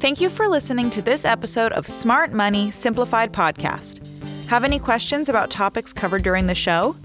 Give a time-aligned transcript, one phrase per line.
[0.00, 4.48] Thank you for listening to this episode of Smart Money Simplified Podcast.
[4.48, 6.96] Have any questions about topics covered during the show?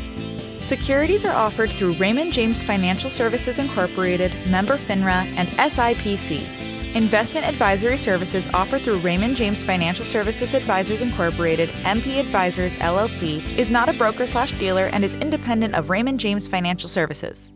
[0.60, 6.67] Securities are offered through Raymond James Financial Services Incorporated, member FINRA, and SIPC.
[6.94, 13.70] Investment advisory services offered through Raymond James Financial Services Advisors Incorporated, MP Advisors LLC, is
[13.70, 17.52] not a broker slash dealer and is independent of Raymond James Financial Services.